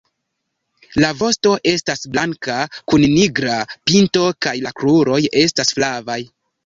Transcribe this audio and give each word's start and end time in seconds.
La 1.03 1.09
vosto 1.17 1.51
estas 1.71 2.01
blanka 2.15 2.55
kun 2.93 3.05
nigra 3.11 3.59
pinto 3.91 4.25
kaj 4.47 4.55
la 4.65 4.73
kruroj 4.81 5.21
estas 5.47 5.77
flavaj. 5.79 6.19